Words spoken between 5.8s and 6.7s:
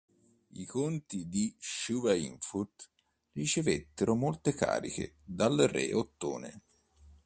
Ottone.